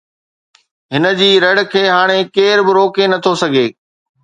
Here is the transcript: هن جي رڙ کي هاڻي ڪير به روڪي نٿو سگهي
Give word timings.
هن 0.93 1.05
جي 1.19 1.27
رڙ 1.43 1.57
کي 1.75 1.83
هاڻي 1.97 2.17
ڪير 2.35 2.55
به 2.65 2.71
روڪي 2.79 3.05
نٿو 3.13 3.33
سگهي 3.43 3.67